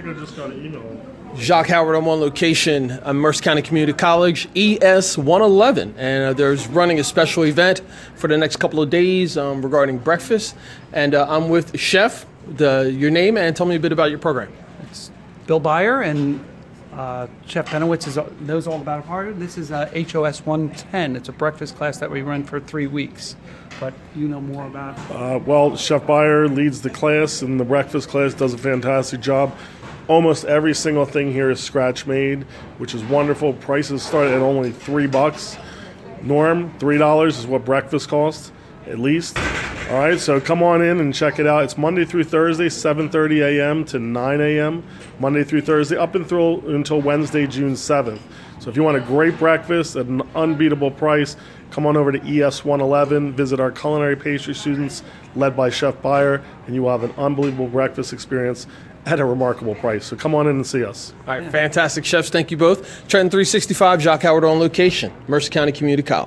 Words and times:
think 0.00 0.16
I 0.16 0.20
just 0.20 0.36
got 0.36 0.50
an 0.50 0.64
email. 0.64 1.00
Jacque 1.36 1.68
Howard, 1.68 1.96
I'm 1.96 2.08
on 2.08 2.20
location 2.20 2.90
at 2.90 3.14
Mercer 3.14 3.42
County 3.42 3.62
Community 3.62 3.92
College, 3.92 4.48
ES 4.56 5.18
111, 5.18 5.94
and 5.98 6.24
uh, 6.24 6.32
there's 6.32 6.66
running 6.68 6.98
a 6.98 7.04
special 7.04 7.44
event 7.44 7.82
for 8.14 8.28
the 8.28 8.36
next 8.36 8.56
couple 8.56 8.80
of 8.80 8.90
days 8.90 9.36
um, 9.36 9.60
regarding 9.60 9.98
breakfast. 9.98 10.56
And 10.92 11.14
uh, 11.14 11.26
I'm 11.28 11.48
with 11.48 11.78
Chef, 11.78 12.26
the, 12.46 12.94
your 12.96 13.10
name, 13.10 13.36
and 13.36 13.54
tell 13.54 13.66
me 13.66 13.76
a 13.76 13.80
bit 13.80 13.92
about 13.92 14.10
your 14.10 14.18
program. 14.18 14.52
It's 14.84 15.10
Bill 15.46 15.60
Beyer 15.60 16.00
and 16.00 16.44
uh, 16.98 17.28
Chef 17.46 17.68
Benowitz 17.68 18.08
is, 18.08 18.18
knows 18.40 18.66
all 18.66 18.80
about 18.80 19.04
it. 19.26 19.38
This 19.38 19.58
is 19.58 19.70
uh, 19.70 19.88
HOS 19.94 20.44
110. 20.44 21.16
It's 21.16 21.28
a 21.28 21.32
breakfast 21.32 21.76
class 21.76 21.98
that 21.98 22.10
we 22.10 22.22
run 22.22 22.42
for 22.42 22.58
three 22.58 22.86
weeks. 22.86 23.36
But 23.78 23.94
you 24.16 24.26
know 24.26 24.40
more 24.40 24.66
about 24.66 24.98
it. 24.98 25.14
Uh, 25.14 25.38
well, 25.38 25.76
Chef 25.76 26.04
Beyer 26.06 26.48
leads 26.48 26.82
the 26.82 26.90
class, 26.90 27.42
and 27.42 27.60
the 27.60 27.64
breakfast 27.64 28.08
class 28.08 28.34
does 28.34 28.52
a 28.52 28.58
fantastic 28.58 29.20
job. 29.20 29.56
Almost 30.08 30.46
every 30.46 30.74
single 30.74 31.04
thing 31.04 31.32
here 31.32 31.50
is 31.50 31.60
scratch 31.60 32.06
made, 32.06 32.44
which 32.78 32.94
is 32.94 33.04
wonderful. 33.04 33.52
Prices 33.52 34.02
start 34.02 34.28
at 34.28 34.40
only 34.40 34.72
three 34.72 35.06
bucks. 35.06 35.58
Norm, 36.22 36.72
three 36.78 36.96
dollars 36.96 37.38
is 37.38 37.46
what 37.46 37.64
breakfast 37.64 38.08
costs, 38.08 38.50
at 38.86 38.98
least. 38.98 39.38
All 39.90 39.98
right, 39.98 40.20
so 40.20 40.40
come 40.40 40.62
on 40.62 40.82
in 40.82 41.00
and 41.00 41.14
check 41.14 41.38
it 41.38 41.46
out. 41.46 41.64
It's 41.64 41.78
Monday 41.78 42.04
through 42.04 42.24
Thursday, 42.24 42.66
7:30 42.66 43.58
a.m. 43.58 43.84
to 43.86 43.98
9 43.98 44.40
a.m. 44.40 44.84
Monday 45.18 45.44
through 45.44 45.62
Thursday, 45.62 45.96
up 45.96 46.14
until 46.14 46.66
until 46.68 47.00
Wednesday, 47.00 47.46
June 47.46 47.72
7th. 47.72 48.20
So 48.58 48.68
if 48.68 48.76
you 48.76 48.82
want 48.82 48.96
a 48.96 49.00
great 49.00 49.38
breakfast 49.38 49.96
at 49.96 50.06
an 50.06 50.22
unbeatable 50.34 50.90
price, 50.90 51.36
come 51.70 51.86
on 51.86 51.96
over 51.96 52.12
to 52.12 52.18
ES 52.18 52.64
111. 52.64 53.32
Visit 53.32 53.60
our 53.60 53.70
culinary 53.70 54.16
pastry 54.16 54.54
students, 54.54 55.02
led 55.34 55.56
by 55.56 55.70
Chef 55.70 56.00
Beyer, 56.02 56.42
and 56.66 56.74
you 56.74 56.82
will 56.82 56.90
have 56.90 57.04
an 57.04 57.12
unbelievable 57.16 57.68
breakfast 57.68 58.12
experience 58.12 58.66
at 59.06 59.20
a 59.20 59.24
remarkable 59.24 59.74
price. 59.76 60.04
So 60.04 60.16
come 60.16 60.34
on 60.34 60.46
in 60.48 60.56
and 60.56 60.66
see 60.66 60.84
us. 60.84 61.14
All 61.26 61.38
right, 61.38 61.50
fantastic 61.50 62.04
chefs. 62.04 62.28
Thank 62.28 62.50
you 62.50 62.58
both. 62.58 63.08
Trenton 63.08 63.30
365, 63.30 64.00
Jacque 64.00 64.22
Howard 64.22 64.44
on 64.44 64.58
location, 64.58 65.12
Mercer 65.28 65.50
County 65.50 65.72
Community 65.72 66.02
College. 66.02 66.26